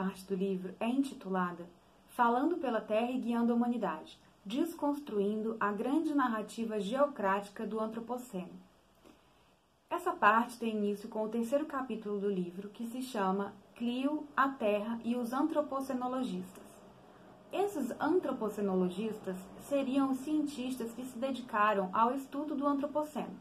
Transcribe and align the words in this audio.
Parte 0.00 0.24
do 0.24 0.34
livro 0.34 0.74
é 0.80 0.88
intitulada 0.88 1.68
Falando 2.08 2.56
pela 2.56 2.80
Terra 2.80 3.10
e 3.10 3.18
Guiando 3.18 3.52
a 3.52 3.54
Humanidade, 3.54 4.18
desconstruindo 4.42 5.58
a 5.60 5.70
grande 5.72 6.14
narrativa 6.14 6.80
geocrática 6.80 7.66
do 7.66 7.78
Antropoceno. 7.78 8.48
Essa 9.90 10.12
parte 10.12 10.58
tem 10.58 10.74
início 10.74 11.06
com 11.10 11.22
o 11.22 11.28
terceiro 11.28 11.66
capítulo 11.66 12.18
do 12.18 12.30
livro, 12.30 12.70
que 12.70 12.86
se 12.86 13.02
chama 13.02 13.52
Clio, 13.74 14.26
a 14.34 14.48
Terra 14.48 14.98
e 15.04 15.16
os 15.16 15.34
Antropocenologistas. 15.34 16.64
Esses 17.52 17.90
antropocenologistas 18.00 19.36
seriam 19.68 20.12
os 20.12 20.20
cientistas 20.20 20.92
que 20.92 21.04
se 21.04 21.18
dedicaram 21.18 21.90
ao 21.92 22.14
estudo 22.14 22.54
do 22.54 22.66
Antropoceno. 22.66 23.38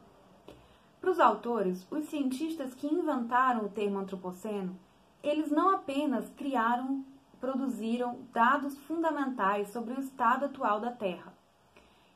Para 1.00 1.12
os 1.12 1.22
autores, 1.22 1.88
os 1.90 2.04
cientistas 2.10 2.74
que 2.74 2.94
inventaram 2.94 3.64
o 3.64 3.70
termo 3.70 4.00
Antropoceno, 4.00 4.78
eles 5.24 5.52
não 5.52 5.70
apenas 5.70 6.30
criaram 6.30 7.04
produziram 7.40 8.20
dados 8.34 8.78
fundamentais 8.80 9.70
sobre 9.70 9.94
o 9.94 10.00
estado 10.00 10.46
atual 10.46 10.80
da 10.80 10.92
Terra. 10.92 11.34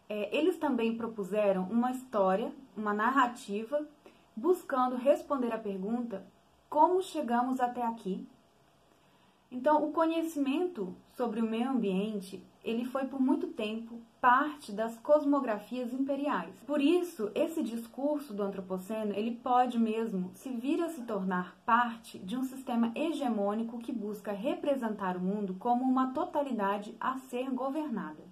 É, 0.10 0.36
eles 0.36 0.58
também 0.58 0.98
propuseram 0.98 1.64
uma 1.64 1.92
história, 1.92 2.52
uma 2.76 2.94
narrativa, 2.94 3.88
buscando 4.36 4.98
responder 4.98 5.54
à 5.54 5.58
pergunta 5.58 6.26
como 6.70 7.04
chegamos 7.04 7.60
até 7.60 7.84
aqui. 7.86 8.28
Então, 9.54 9.86
o 9.88 9.92
conhecimento 9.92 10.96
sobre 11.16 11.40
o 11.40 11.46
meio 11.46 11.70
ambiente 11.70 12.44
ele 12.64 12.86
foi 12.86 13.06
por 13.06 13.22
muito 13.22 13.48
tempo 13.48 14.02
parte 14.20 14.72
das 14.72 14.98
cosmografias 14.98 15.94
imperiais. 15.94 16.56
Por 16.66 16.82
isso, 16.82 17.30
esse 17.36 17.62
discurso 17.62 18.34
do 18.34 18.42
antropoceno, 18.42 19.14
ele 19.14 19.32
pode 19.32 19.78
mesmo 19.78 20.32
se 20.34 20.50
vir 20.50 20.82
a 20.82 20.90
se 20.90 21.04
tornar 21.04 21.56
parte 21.66 22.18
de 22.18 22.36
um 22.36 22.44
sistema 22.44 22.92
hegemônico 22.96 23.78
que 23.78 23.92
busca 23.92 24.32
representar 24.32 25.18
o 25.18 25.20
mundo 25.20 25.56
como 25.60 25.84
uma 25.84 26.14
totalidade 26.14 26.96
a 27.00 27.20
ser 27.20 27.52
governada. 27.52 28.24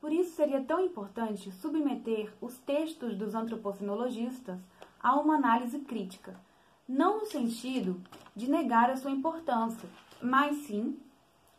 Por 0.00 0.10
isso 0.10 0.36
seria 0.36 0.62
tão 0.62 0.80
importante 0.80 1.52
submeter 1.52 2.32
os 2.40 2.56
textos 2.58 3.14
dos 3.14 3.34
antropocenologistas 3.34 4.58
a 5.02 5.16
uma 5.16 5.34
análise 5.34 5.80
crítica, 5.80 6.40
não 6.88 7.20
no 7.20 7.26
sentido 7.26 8.00
de 8.36 8.48
negar 8.50 8.90
a 8.90 8.96
sua 8.96 9.10
importância, 9.10 9.88
mas 10.24 10.56
sim 10.66 10.98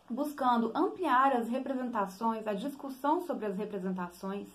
buscando 0.10 0.72
ampliar 0.74 1.36
as 1.36 1.48
representações, 1.48 2.48
a 2.48 2.54
discussão 2.54 3.22
sobre 3.22 3.46
as 3.46 3.56
representações 3.56 4.48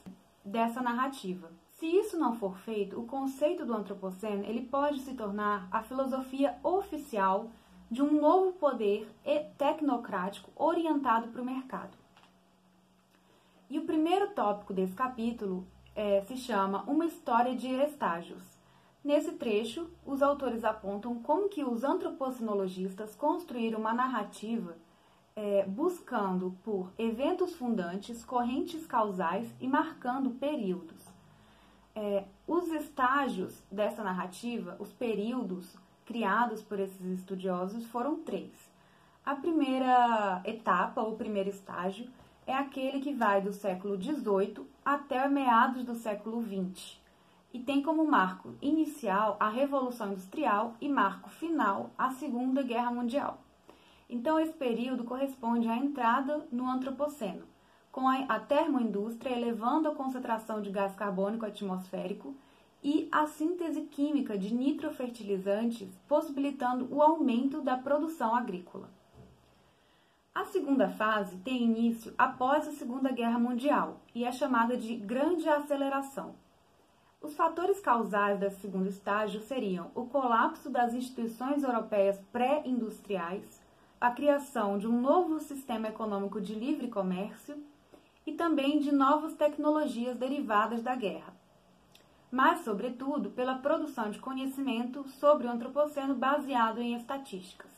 dessa 0.44 0.83
narrativa. 0.83 1.50
Se 1.78 1.86
isso 1.86 2.19
não 2.19 2.36
for 2.36 2.58
feito, 2.58 3.00
o 3.00 3.06
conceito 3.06 3.64
do 3.64 3.72
antropoceno 3.72 4.44
ele 4.44 4.62
pode 4.62 5.00
se 5.00 5.14
tornar 5.14 5.69
a 5.70 5.83
filosofia 5.83 6.58
oficial 6.62 7.50
de 7.88 8.03
um 8.03 8.20
novo 8.20 8.53
poder 8.53 9.08
tecnocrático 9.56 10.50
orientado 10.56 11.28
para 11.28 11.42
o 11.42 11.44
mercado. 11.44 11.97
E 13.69 13.78
o 13.78 13.84
primeiro 13.84 14.31
tópico 14.31 14.75
desse 14.75 14.94
capítulo 14.94 15.64
é, 15.94 16.20
se 16.22 16.36
chama 16.36 16.83
Uma 16.83 17.06
História 17.06 17.55
de 17.55 17.69
Estágios. 17.69 18.59
Nesse 19.03 19.33
trecho, 19.33 19.89
os 20.05 20.20
autores 20.20 20.62
apontam 20.62 21.23
como 21.23 21.48
que 21.48 21.65
os 21.65 21.83
antropocenologistas 21.83 23.15
construíram 23.17 23.81
uma 23.81 23.95
narrativa 23.95 24.77
é, 25.34 25.65
buscando 25.65 26.55
por 26.62 26.93
eventos 26.98 27.55
fundantes, 27.55 28.23
correntes 28.23 28.84
causais 28.84 29.48
e 29.59 29.67
marcando 29.67 30.33
períodos. 30.33 31.03
É, 31.94 32.25
os 32.47 32.69
estágios 32.69 33.62
dessa 33.72 34.05
narrativa, 34.05 34.77
os 34.78 34.93
períodos 34.93 35.75
criados 36.05 36.62
por 36.62 36.78
esses 36.78 37.19
estudiosos 37.19 37.87
foram 37.87 38.16
três. 38.16 38.53
A 39.25 39.34
primeira 39.34 40.43
etapa, 40.44 41.00
ou 41.00 41.16
primeiro 41.16 41.49
estágio, 41.49 42.06
é 42.47 42.53
aquele 42.53 43.00
que 43.00 43.15
vai 43.15 43.41
do 43.41 43.53
século 43.53 43.97
XVIII 43.97 44.66
até 44.84 45.27
meados 45.27 45.84
do 45.84 45.94
século 45.94 46.43
XX 46.43 47.00
e 47.53 47.59
tem 47.59 47.83
como 47.83 48.05
marco 48.05 48.55
inicial 48.61 49.37
a 49.41 49.49
Revolução 49.49 50.12
Industrial 50.12 50.75
e 50.81 50.88
marco 50.88 51.28
final 51.31 51.91
a 51.99 52.11
Segunda 52.11 52.62
Guerra 52.62 52.91
Mundial. 52.91 53.38
Então, 54.09 54.38
esse 54.38 54.53
período 54.53 55.05
corresponde 55.05 55.69
à 55.69 55.77
entrada 55.77 56.47
no 56.50 56.69
Antropoceno, 56.69 57.44
com 57.93 58.09
a 58.09 58.39
termoindústria 58.41 59.37
elevando 59.37 59.89
a 59.89 59.94
concentração 59.94 60.60
de 60.60 60.71
gás 60.71 60.94
carbônico 60.94 61.47
atmosférico 61.47 62.34
e 62.83 63.09
a 63.12 63.27
síntese 63.27 63.83
química 63.83 64.39
de 64.39 64.55
nitrofertilizantes, 64.55 65.89
possibilitando 66.09 66.89
o 66.91 67.03
aumento 67.03 67.60
da 67.60 67.77
produção 67.77 68.34
agrícola. 68.34 68.89
A 70.34 70.44
segunda 70.44 70.89
fase 70.89 71.37
tem 71.39 71.65
início 71.65 72.15
após 72.16 72.66
a 72.66 72.72
Segunda 72.72 73.10
Guerra 73.12 73.39
Mundial 73.39 74.00
e 74.15 74.25
é 74.25 74.33
chamada 74.33 74.77
de 74.77 74.97
Grande 74.97 75.49
Aceleração. 75.49 76.34
Os 77.22 77.34
fatores 77.34 77.78
causais 77.81 78.41
desse 78.41 78.60
segundo 78.60 78.88
estágio 78.88 79.41
seriam 79.42 79.91
o 79.94 80.06
colapso 80.06 80.70
das 80.70 80.94
instituições 80.94 81.62
europeias 81.62 82.19
pré-industriais, 82.32 83.60
a 84.00 84.10
criação 84.10 84.78
de 84.78 84.88
um 84.88 85.00
novo 85.00 85.38
sistema 85.38 85.88
econômico 85.88 86.41
de 86.41 86.54
livre 86.54 86.88
comércio 86.88 87.62
e 88.26 88.32
também 88.32 88.78
de 88.78 88.91
novas 88.91 89.34
tecnologias 89.34 90.16
derivadas 90.16 90.82
da 90.82 90.94
guerra, 90.94 91.34
mas, 92.30 92.60
sobretudo, 92.60 93.30
pela 93.30 93.56
produção 93.56 94.10
de 94.10 94.19
conhecimento 94.19 95.06
sobre 95.09 95.47
o 95.47 95.50
antropoceno 95.50 96.14
baseado 96.14 96.80
em 96.80 96.94
estatísticas. 96.94 97.70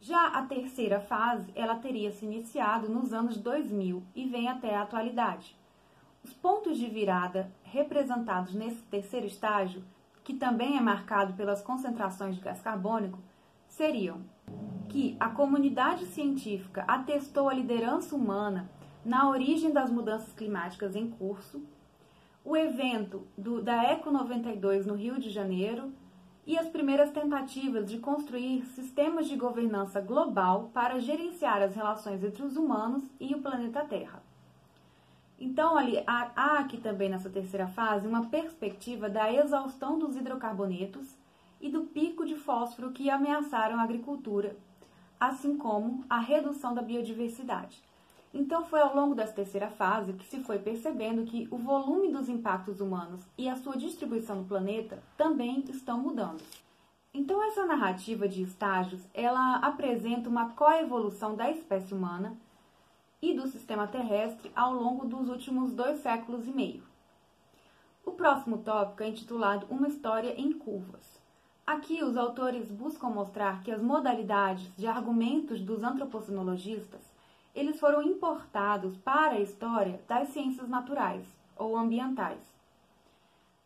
Já 0.00 0.28
a 0.28 0.42
terceira 0.46 1.00
fase, 1.00 1.52
ela 1.54 1.76
teria 1.76 2.10
se 2.10 2.24
iniciado 2.24 2.88
nos 2.88 3.12
anos 3.12 3.36
2000 3.36 4.02
e 4.14 4.24
vem 4.26 4.48
até 4.48 4.74
a 4.74 4.82
atualidade. 4.82 5.54
Os 6.24 6.32
pontos 6.32 6.78
de 6.78 6.86
virada 6.86 7.52
representados 7.62 8.54
nesse 8.54 8.80
terceiro 8.84 9.26
estágio, 9.26 9.84
que 10.24 10.32
também 10.32 10.78
é 10.78 10.80
marcado 10.80 11.34
pelas 11.34 11.60
concentrações 11.60 12.36
de 12.36 12.40
gás 12.40 12.62
carbônico, 12.62 13.18
seriam 13.68 14.22
que 14.88 15.16
a 15.20 15.28
comunidade 15.28 16.06
científica 16.06 16.82
atestou 16.88 17.50
a 17.50 17.54
liderança 17.54 18.16
humana 18.16 18.70
na 19.04 19.28
origem 19.28 19.70
das 19.70 19.90
mudanças 19.90 20.32
climáticas 20.32 20.96
em 20.96 21.10
curso, 21.10 21.62
o 22.42 22.56
evento 22.56 23.26
do, 23.36 23.60
da 23.60 23.84
Eco 23.84 24.10
92 24.10 24.86
no 24.86 24.94
Rio 24.94 25.20
de 25.20 25.28
Janeiro 25.28 25.92
e 26.46 26.58
as 26.58 26.68
primeiras 26.68 27.10
tentativas 27.10 27.90
de 27.90 27.98
construir 27.98 28.64
sistemas 28.64 29.28
de 29.28 29.36
governança 29.36 30.00
global 30.00 30.70
para 30.72 30.98
gerenciar 31.00 31.60
as 31.60 31.74
relações 31.74 32.24
entre 32.24 32.42
os 32.42 32.56
humanos 32.56 33.04
e 33.20 33.34
o 33.34 33.42
planeta 33.42 33.84
Terra. 33.84 34.22
Então, 35.44 35.76
ali, 35.76 36.02
há, 36.06 36.30
há 36.34 36.58
aqui 36.60 36.78
também 36.78 37.10
nessa 37.10 37.28
terceira 37.28 37.66
fase 37.66 38.08
uma 38.08 38.24
perspectiva 38.30 39.10
da 39.10 39.30
exaustão 39.30 39.98
dos 39.98 40.16
hidrocarbonetos 40.16 41.18
e 41.60 41.68
do 41.68 41.82
pico 41.82 42.24
de 42.24 42.34
fósforo 42.34 42.92
que 42.92 43.10
ameaçaram 43.10 43.78
a 43.78 43.82
agricultura, 43.82 44.56
assim 45.20 45.58
como 45.58 46.02
a 46.08 46.18
redução 46.18 46.72
da 46.74 46.80
biodiversidade. 46.80 47.82
Então, 48.32 48.64
foi 48.64 48.80
ao 48.80 48.96
longo 48.96 49.14
dessa 49.14 49.34
terceira 49.34 49.68
fase 49.68 50.14
que 50.14 50.24
se 50.24 50.42
foi 50.42 50.58
percebendo 50.58 51.24
que 51.24 51.46
o 51.50 51.58
volume 51.58 52.10
dos 52.10 52.30
impactos 52.30 52.80
humanos 52.80 53.20
e 53.36 53.46
a 53.46 53.56
sua 53.56 53.76
distribuição 53.76 54.36
no 54.36 54.44
planeta 54.46 55.02
também 55.14 55.62
estão 55.68 55.98
mudando. 56.00 56.42
Então, 57.12 57.44
essa 57.44 57.66
narrativa 57.66 58.26
de 58.26 58.42
estágios, 58.42 59.02
ela 59.12 59.56
apresenta 59.56 60.26
uma 60.26 60.48
coevolução 60.52 61.36
da 61.36 61.50
espécie 61.50 61.92
humana 61.92 62.34
e 63.24 63.34
do 63.34 63.46
sistema 63.46 63.86
terrestre 63.86 64.52
ao 64.54 64.74
longo 64.74 65.06
dos 65.06 65.30
últimos 65.30 65.72
dois 65.72 66.00
séculos 66.00 66.46
e 66.46 66.50
meio. 66.50 66.82
O 68.04 68.12
próximo 68.12 68.58
tópico 68.58 69.02
é 69.02 69.08
intitulado 69.08 69.66
Uma 69.70 69.88
História 69.88 70.38
em 70.38 70.52
Curvas. 70.52 71.18
Aqui, 71.66 72.04
os 72.04 72.18
autores 72.18 72.70
buscam 72.70 73.08
mostrar 73.08 73.62
que 73.62 73.70
as 73.70 73.80
modalidades 73.80 74.70
de 74.76 74.86
argumentos 74.86 75.60
dos 75.60 75.82
antropocenologistas 75.82 77.00
eles 77.54 77.78
foram 77.78 78.02
importados 78.02 78.96
para 78.98 79.36
a 79.36 79.40
história 79.40 80.02
das 80.08 80.28
ciências 80.28 80.68
naturais 80.68 81.24
ou 81.56 81.76
ambientais. 81.76 82.40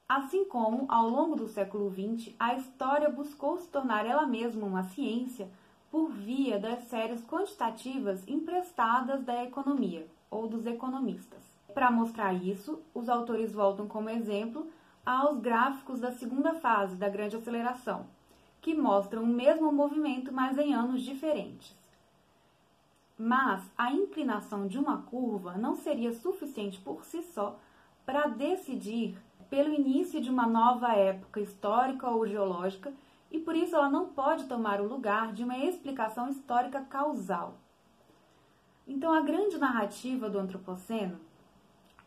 Assim 0.09 0.45
como, 0.45 0.87
ao 0.89 1.09
longo 1.09 1.35
do 1.35 1.49
século 1.49 1.91
XX, 1.91 2.35
a 2.39 2.55
história 2.55 3.11
buscou 3.11 3.59
se 3.59 3.69
tornar 3.69 4.07
ela 4.07 4.27
mesma 4.27 4.67
uma 4.67 4.85
ciência 4.85 5.51
por 5.91 6.11
via 6.11 6.59
das 6.59 6.85
séries 6.85 7.25
quantitativas 7.25 8.27
emprestadas 8.29 9.23
da 9.25 9.45
economia 9.45 10.07
ou 10.31 10.47
dos 10.47 10.67
economistas. 10.67 11.41
Para 11.73 11.91
mostrar 11.91 12.33
isso, 12.35 12.81
os 12.95 13.09
autores 13.09 13.53
voltam 13.53 13.87
como 13.87 14.11
exemplo 14.11 14.67
aos 15.05 15.39
gráficos 15.39 16.01
da 16.01 16.13
segunda 16.13 16.55
fase 16.55 16.97
da 16.97 17.09
grande 17.09 17.37
aceleração, 17.37 18.07
que 18.61 18.75
mostram 18.75 19.23
o 19.23 19.27
mesmo 19.27 19.73
movimento, 19.73 20.33
mas 20.33 20.59
em 20.59 20.75
anos 20.75 21.03
diferentes. 21.03 21.75
Mas 23.17 23.63
a 23.77 23.93
inclinação 23.93 24.67
de 24.67 24.79
uma 24.79 25.03
curva 25.03 25.57
não 25.57 25.75
seria 25.75 26.13
suficiente 26.13 26.79
por 26.81 27.05
si 27.05 27.23
só 27.23 27.59
para 28.05 28.27
decidir 28.27 29.19
pelo 29.51 29.73
início 29.73 30.21
de 30.21 30.31
uma 30.31 30.47
nova 30.47 30.93
época 30.93 31.41
histórica 31.41 32.09
ou 32.09 32.27
geológica 32.27 32.93
e 33.31 33.39
por 33.39 33.55
isso 33.55 33.77
ela 33.77 33.89
não 33.89 34.09
pode 34.09 34.45
tomar 34.45 34.81
o 34.81 34.89
lugar 34.89 35.33
de 35.33 35.45
uma 35.45 35.59
explicação 35.59 36.29
histórica 36.29 36.81
causal. 36.83 37.55
Então, 38.87 39.13
a 39.13 39.21
grande 39.21 39.59
narrativa 39.59 40.31
do 40.31 40.39
antropoceno, 40.39 41.21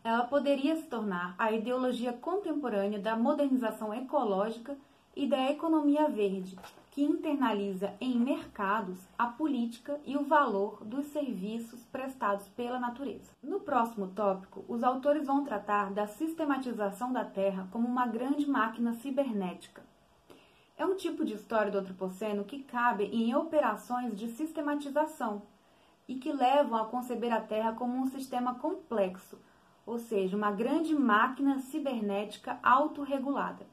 ela 0.02 0.24
poderia 0.24 0.74
se 0.74 0.82
tornar 0.82 1.34
a 1.38 1.52
ideologia 1.52 2.12
contemporânea 2.12 2.98
da 2.98 3.16
modernização 3.16 3.94
ecológica 3.94 4.76
e 5.14 5.26
da 5.26 5.50
economia 5.50 6.08
verde, 6.08 6.58
que 6.90 7.02
internaliza 7.02 7.94
em 8.00 8.18
mercados 8.18 8.98
a 9.16 9.26
política 9.26 10.00
e 10.04 10.16
o 10.16 10.24
valor 10.24 10.84
dos 10.84 11.06
serviços 11.06 11.84
prestados 11.84 12.48
pela 12.48 12.80
natureza. 12.80 13.30
No 13.42 13.60
próximo 13.60 14.08
tópico, 14.08 14.64
os 14.68 14.82
autores 14.82 15.26
vão 15.26 15.44
tratar 15.44 15.92
da 15.92 16.06
sistematização 16.06 17.12
da 17.12 17.24
Terra 17.24 17.68
como 17.70 17.86
uma 17.86 18.06
grande 18.06 18.46
máquina 18.46 18.92
cibernética. 18.94 19.82
É 20.82 20.84
um 20.84 20.96
tipo 20.96 21.24
de 21.24 21.34
história 21.34 21.70
do 21.70 21.78
antropoceno 21.78 22.42
que 22.42 22.64
cabe 22.64 23.04
em 23.04 23.36
operações 23.36 24.18
de 24.18 24.26
sistematização 24.26 25.42
e 26.08 26.16
que 26.16 26.32
levam 26.32 26.76
a 26.76 26.86
conceber 26.86 27.32
a 27.32 27.40
Terra 27.40 27.72
como 27.72 27.96
um 27.96 28.08
sistema 28.08 28.56
complexo, 28.56 29.38
ou 29.86 29.96
seja, 29.96 30.36
uma 30.36 30.50
grande 30.50 30.92
máquina 30.92 31.60
cibernética 31.60 32.58
autorregulada. 32.64 33.64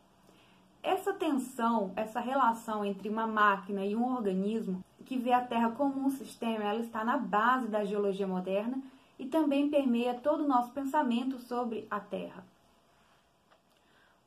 Essa 0.83 1.11
tensão, 1.11 1.91
essa 1.95 2.19
relação 2.19 2.85
entre 2.85 3.09
uma 3.09 3.25
máquina 3.25 3.83
e 3.83 3.95
um 3.95 4.13
organismo 4.13 4.85
que 5.03 5.17
vê 5.17 5.33
a 5.33 5.43
Terra 5.43 5.71
como 5.71 6.05
um 6.05 6.11
sistema, 6.11 6.63
ela 6.63 6.79
está 6.79 7.03
na 7.03 7.17
base 7.17 7.69
da 7.69 7.83
geologia 7.83 8.27
moderna 8.27 8.79
e 9.17 9.25
também 9.25 9.67
permeia 9.67 10.13
todo 10.13 10.43
o 10.43 10.47
nosso 10.47 10.71
pensamento 10.73 11.39
sobre 11.39 11.87
a 11.89 11.99
Terra. 11.99 12.45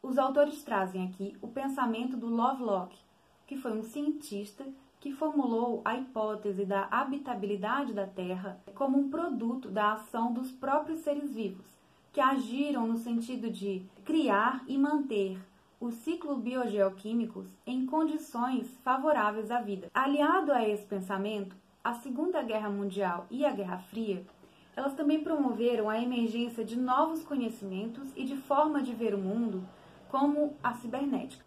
Os 0.02 0.18
autores 0.18 0.64
trazem 0.64 1.06
aqui 1.06 1.36
o 1.40 1.46
pensamento 1.46 2.16
do 2.16 2.26
Lovelock, 2.26 2.98
que 3.46 3.56
foi 3.56 3.72
um 3.72 3.84
cientista 3.84 4.66
que 4.98 5.12
formulou 5.12 5.80
a 5.84 5.96
hipótese 5.96 6.64
da 6.64 6.88
habitabilidade 6.90 7.92
da 7.92 8.06
Terra 8.06 8.60
como 8.74 8.98
um 8.98 9.08
produto 9.08 9.68
da 9.68 9.92
ação 9.92 10.32
dos 10.32 10.50
próprios 10.50 11.00
seres 11.00 11.32
vivos, 11.32 11.66
que 12.12 12.20
agiram 12.20 12.86
no 12.86 12.98
sentido 12.98 13.48
de 13.48 13.86
criar 14.04 14.64
e 14.66 14.76
manter 14.76 15.38
os 15.80 15.94
ciclos 15.94 16.40
biogeoquímicos 16.40 17.46
em 17.64 17.86
condições 17.86 18.76
favoráveis 18.82 19.52
à 19.52 19.60
vida. 19.60 19.88
Aliado 19.94 20.52
a 20.52 20.68
esse 20.68 20.84
pensamento, 20.84 21.54
a 21.82 21.94
Segunda 21.94 22.42
Guerra 22.42 22.70
Mundial 22.70 23.26
e 23.30 23.44
a 23.44 23.52
Guerra 23.52 23.78
Fria, 23.78 24.26
elas 24.74 24.94
também 24.94 25.22
promoveram 25.22 25.88
a 25.88 26.00
emergência 26.00 26.64
de 26.64 26.76
novos 26.76 27.22
conhecimentos 27.22 28.08
e 28.16 28.24
de 28.24 28.36
forma 28.36 28.82
de 28.82 28.92
ver 28.92 29.14
o 29.14 29.18
mundo, 29.18 29.62
como 30.12 30.54
a 30.62 30.74
cibernética, 30.74 31.42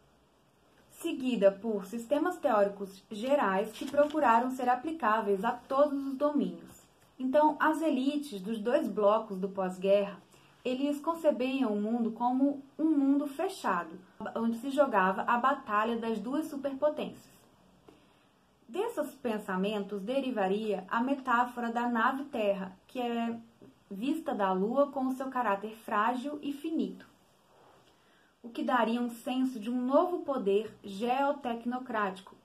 seguida 0.89 1.51
por 1.51 1.85
sistemas 1.85 2.35
teóricos 2.37 3.03
gerais 3.11 3.71
que 3.71 3.85
procuraram 3.85 4.49
ser 4.49 4.67
aplicáveis 4.67 5.45
a 5.45 5.51
todos 5.51 6.03
os 6.03 6.15
domínios. 6.15 6.81
Então, 7.19 7.55
as 7.59 7.79
elites 7.83 8.41
dos 8.41 8.57
dois 8.57 8.87
blocos 8.87 9.37
do 9.37 9.47
pós-guerra 9.47 10.19
eles 10.65 10.99
concebiam 10.99 11.71
o 11.71 11.79
mundo 11.79 12.11
como 12.13 12.63
um 12.75 12.85
mundo 12.85 13.27
fechado, 13.27 13.99
onde 14.35 14.57
se 14.57 14.71
jogava 14.71 15.21
a 15.21 15.37
batalha 15.37 15.95
das 15.97 16.17
duas 16.17 16.47
superpotências. 16.47 17.35
Desses 18.67 19.13
pensamentos 19.13 20.01
derivaria 20.01 20.83
a 20.89 21.03
metáfora 21.03 21.71
da 21.71 21.87
nave 21.87 22.23
Terra, 22.25 22.75
que 22.87 22.99
é 22.99 23.39
vista 23.91 24.33
da 24.33 24.51
Lua 24.51 24.87
com 24.87 25.05
o 25.05 25.11
seu 25.11 25.27
caráter 25.27 25.75
frágil 25.85 26.39
e 26.41 26.51
finito, 26.51 27.05
o 28.45 28.49
que 28.49 28.63
daria 28.63 29.01
um 29.01 29.09
senso 29.09 29.59
de 29.59 29.71
um 29.71 29.81
novo 29.81 30.19
poder 30.19 30.71
geotecnocrático 30.83 32.35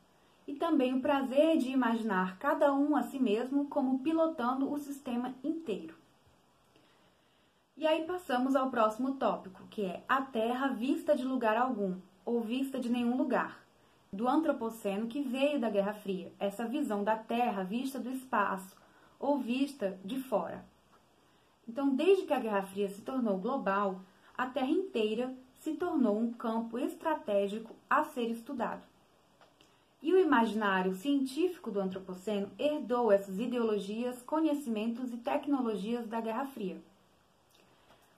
e 0.47 0.55
também 0.55 0.95
o 0.95 1.03
prazer 1.03 1.59
de 1.59 1.71
imaginar 1.71 2.39
cada 2.39 2.73
um 2.73 2.97
a 2.97 3.03
si 3.03 3.19
mesmo 3.19 3.67
como 3.67 3.99
pilotando 3.99 4.73
o 4.73 4.79
sistema 4.79 5.35
inteiro. 5.45 5.95
E 7.77 7.87
aí 7.87 8.05
passamos 8.07 8.57
ao 8.57 8.71
próximo 8.71 9.17
tópico, 9.17 9.63
que 9.69 9.85
é 9.85 10.03
a 10.09 10.23
Terra 10.23 10.69
vista 10.69 11.15
de 11.15 11.23
lugar 11.23 11.59
algum, 11.59 11.97
ou 12.25 12.41
vista 12.41 12.81
de 12.81 12.89
nenhum 12.89 13.19
lugar, 13.19 13.63
do 14.11 14.27
antropoceno 14.27 15.07
que 15.07 15.21
veio 15.21 15.61
da 15.61 15.69
Guerra 15.69 15.93
Fria, 15.93 16.33
essa 16.39 16.65
visão 16.65 17.05
da 17.05 17.17
Terra 17.17 17.63
vista 17.63 17.99
do 17.99 18.11
espaço, 18.11 18.75
ou 19.19 19.39
vista 19.39 19.99
de 20.03 20.19
fora. 20.19 20.65
Então, 21.69 21.95
desde 21.95 22.25
que 22.25 22.33
a 22.33 22.41
Guerra 22.41 22.63
Fria 22.63 22.89
se 22.89 23.03
tornou 23.03 23.37
global, 23.37 24.01
a 24.37 24.47
Terra 24.47 24.71
inteira 24.71 25.37
se 25.61 25.75
tornou 25.75 26.19
um 26.19 26.33
campo 26.33 26.79
estratégico 26.79 27.75
a 27.89 28.05
ser 28.05 28.31
estudado. 28.31 28.83
E 30.03 30.13
o 30.15 30.19
imaginário 30.19 30.95
científico 30.95 31.71
do 31.71 31.79
antropoceno 31.79 32.51
herdou 32.59 33.13
essas 33.13 33.39
ideologias, 33.39 34.23
conhecimentos 34.23 35.13
e 35.13 35.19
tecnologias 35.19 36.07
da 36.07 36.21
Guerra 36.21 36.47
Fria. 36.47 36.81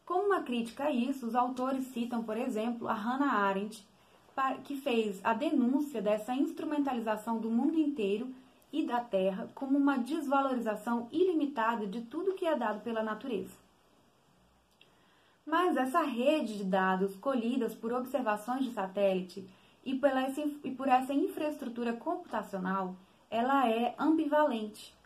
Como 0.05 0.27
uma 0.27 0.43
crítica 0.43 0.85
a 0.85 0.91
isso, 0.93 1.27
os 1.27 1.35
autores 1.35 1.87
citam, 1.87 2.23
por 2.23 2.37
exemplo, 2.37 2.87
a 2.87 2.95
Hannah 2.95 3.33
Arendt, 3.33 3.85
que 4.65 4.77
fez 4.77 5.21
a 5.25 5.35
denúncia 5.35 6.01
dessa 6.01 6.35
instrumentalização 6.35 7.39
do 7.39 7.51
mundo 7.51 7.79
inteiro 7.79 8.33
e 8.73 8.87
da 8.87 9.01
Terra 9.01 9.51
como 9.55 9.77
uma 9.77 9.99
desvalorização 9.99 11.09
ilimitada 11.13 11.87
de 11.87 12.03
tudo 12.03 12.35
que 12.35 12.47
é 12.47 12.57
dado 12.57 12.81
pela 12.81 13.03
natureza. 13.03 13.62
Mas 15.53 15.77
essa 15.77 16.01
rede 16.01 16.57
de 16.57 16.65
dados 16.65 17.15
colhidas 17.17 17.75
por 17.75 17.93
observações 17.93 18.65
de 18.65 18.73
satélite 18.73 19.47
e, 19.85 19.95
pela, 19.95 20.27
e 20.65 20.71
por 20.71 20.89
essa 20.89 21.13
infraestrutura 21.13 21.93
computacional, 21.93 22.97
ela 23.31 23.69
é 23.69 23.95
ambivalente, 23.99 24.97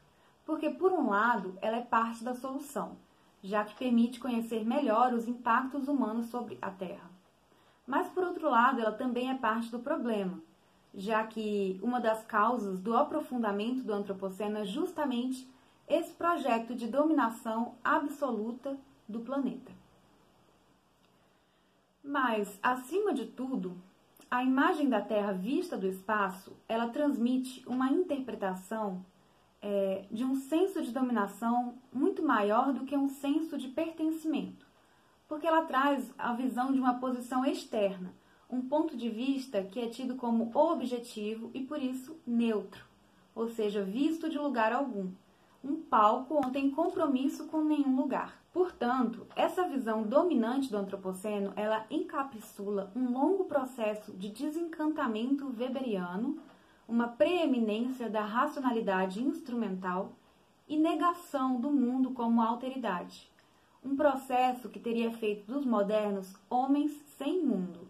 porque 0.45 0.71
por 0.71 0.93
um 0.93 1.11
lado 1.11 1.59
ela 1.61 1.79
é 1.79 1.81
parte 1.81 2.23
da 2.23 2.33
solução, 2.33 2.97
já 3.43 3.65
que 3.65 3.75
permite 3.75 4.21
conhecer 4.21 4.65
melhor 4.65 5.13
os 5.13 5.27
impactos 5.27 5.89
humanos 5.89 6.27
sobre 6.27 6.57
a 6.63 6.71
Terra. 6.71 7.11
Mas, 7.85 8.07
por 8.11 8.23
outro 8.23 8.49
lado, 8.49 8.81
ela 8.81 8.93
também 8.93 9.29
é 9.29 9.35
parte 9.35 9.69
do 9.69 9.81
problema, 9.81 10.41
já 10.95 11.27
que 11.27 11.81
uma 11.83 11.99
das 11.99 12.25
causas 12.25 12.79
do 12.79 12.97
aprofundamento 12.97 13.83
do 13.83 13.93
Antropoceno 13.93 14.59
é 14.59 14.65
justamente 14.65 15.51
esse 15.89 16.13
projeto 16.13 16.73
de 16.73 16.87
dominação 16.87 17.75
absoluta 17.83 18.79
do 19.09 19.19
planeta. 19.19 19.86
Mas, 22.07 22.57
acima 22.63 23.13
de 23.13 23.27
tudo, 23.27 23.77
a 24.31 24.41
imagem 24.45 24.89
da 24.89 25.01
Terra 25.01 25.33
vista 25.33 25.77
do 25.77 25.89
espaço, 25.89 26.57
ela 26.69 26.89
transmite 26.89 27.65
uma 27.67 27.91
interpretação 27.91 29.05
é, 29.61 30.05
de 30.09 30.25
um 30.25 30.37
senso 30.37 30.81
de 30.83 30.93
dominação 30.93 31.75
muito 31.93 32.23
maior 32.23 32.73
do 32.73 32.85
que 32.85 32.97
um 32.97 33.09
senso 33.09 33.59
de 33.59 33.67
pertencimento, 33.67 34.65
porque 35.27 35.49
ela 35.49 35.63
traz 35.63 36.15
a 36.17 36.33
visão 36.33 36.73
de 36.73 36.79
uma 36.79 36.95
posição 37.01 37.45
externa, 37.45 38.15
um 38.49 38.61
ponto 38.63 38.97
de 38.97 39.09
vista 39.09 39.65
que 39.65 39.81
é 39.81 39.89
tido 39.89 40.15
como 40.15 40.57
objetivo 40.57 41.51
e 41.53 41.65
por 41.65 41.83
isso 41.83 42.17
neutro, 42.25 42.85
ou 43.35 43.49
seja, 43.49 43.83
visto 43.83 44.29
de 44.29 44.39
lugar 44.39 44.73
algum, 44.73 45.11
um 45.65 45.75
palco 45.75 46.37
onde 46.37 46.53
tem 46.53 46.71
compromisso 46.71 47.49
com 47.49 47.65
nenhum 47.65 47.97
lugar. 47.97 48.41
Portanto, 48.57 49.27
essa 49.37 49.69
visão 49.69 50.03
dominante 50.03 50.71
do 50.71 50.79
antropoceno, 50.79 51.53
ela 51.57 51.85
encapsula 51.91 52.91
um 52.97 53.13
longo 53.13 53.45
processo 53.45 54.15
de 54.15 54.31
desencantamento 54.31 55.55
weberiano 55.59 56.39
uma 56.89 57.07
preeminência 57.07 58.09
da 58.09 58.23
racionalidade 58.25 59.23
instrumental 59.23 60.13
e 60.67 60.79
negação 60.79 61.61
do 61.61 61.71
mundo 61.71 62.13
como 62.13 62.41
alteridade, 62.41 63.31
um 63.85 63.95
processo 63.95 64.71
que 64.71 64.81
teria 64.81 65.11
feito 65.11 65.45
dos 65.53 65.67
modernos 65.67 66.35
homens 66.49 66.93
sem 67.19 67.45
mundo. 67.45 67.87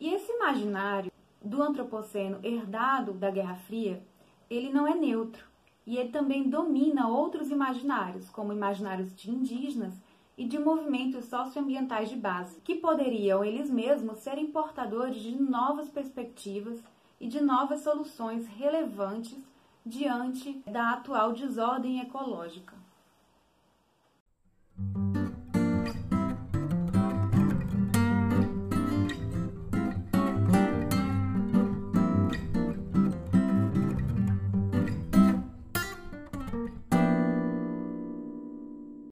E 0.00 0.12
esse 0.12 0.32
imaginário 0.32 1.12
do 1.40 1.62
antropoceno 1.62 2.40
herdado 2.42 3.12
da 3.12 3.30
Guerra 3.30 3.54
Fria, 3.54 4.02
ele 4.50 4.70
não 4.70 4.88
é 4.88 4.96
neutro, 4.96 5.49
e 5.86 5.96
ele 5.96 6.10
também 6.10 6.48
domina 6.48 7.08
outros 7.08 7.50
imaginários, 7.50 8.28
como 8.30 8.52
imaginários 8.52 9.14
de 9.14 9.30
indígenas 9.30 9.94
e 10.36 10.44
de 10.44 10.58
movimentos 10.58 11.26
socioambientais 11.26 12.08
de 12.08 12.16
base, 12.16 12.60
que 12.60 12.74
poderiam 12.74 13.44
eles 13.44 13.70
mesmos 13.70 14.18
serem 14.18 14.46
portadores 14.46 15.20
de 15.20 15.40
novas 15.40 15.88
perspectivas 15.88 16.82
e 17.20 17.28
de 17.28 17.40
novas 17.40 17.80
soluções 17.80 18.46
relevantes 18.46 19.38
diante 19.84 20.62
da 20.66 20.92
atual 20.92 21.32
desordem 21.32 22.00
ecológica. 22.00 22.74